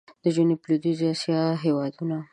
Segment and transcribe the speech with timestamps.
[0.23, 2.17] د جنوب لوېدیځي اسیا هېوادونه